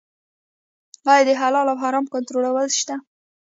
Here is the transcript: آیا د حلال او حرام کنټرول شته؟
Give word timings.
آیا 1.11 1.23
د 1.27 1.29
حلال 1.41 1.67
او 1.71 1.77
حرام 1.83 2.05
کنټرول 2.13 2.67
شته؟ 2.79 2.95